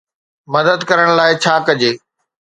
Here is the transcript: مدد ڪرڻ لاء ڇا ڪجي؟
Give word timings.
مدد 0.53 0.79
ڪرڻ 0.89 1.07
لاء 1.17 1.31
ڇا 1.43 1.55
ڪجي؟ 1.67 1.91